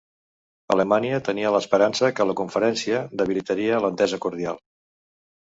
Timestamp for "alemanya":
0.75-1.19